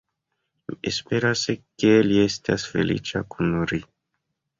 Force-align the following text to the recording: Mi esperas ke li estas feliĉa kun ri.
Mi 0.69 0.77
esperas 0.91 1.43
ke 1.83 1.91
li 2.07 2.17
estas 2.21 2.65
feliĉa 2.71 3.21
kun 3.35 3.53
ri. 3.73 3.81